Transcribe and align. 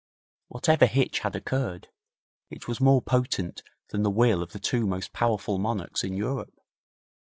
Whatever 0.47 0.87
hitch 0.87 1.19
had 1.19 1.35
occurred, 1.35 1.89
it 2.49 2.67
was 2.67 2.81
more 2.81 3.03
potent 3.03 3.61
than 3.89 4.01
the 4.01 4.09
will 4.09 4.41
of 4.41 4.51
the 4.51 4.57
two 4.59 4.87
most 4.87 5.13
powerful 5.13 5.59
monarchs 5.59 6.03
in 6.03 6.15
Europe. 6.17 6.59